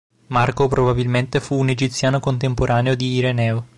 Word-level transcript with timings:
Marco 0.29 0.67
probabilmente 0.67 1.39
fu 1.39 1.57
un 1.57 1.69
egiziano 1.69 2.19
contemporaneo 2.19 2.95
di 2.95 3.17
Ireneo. 3.17 3.65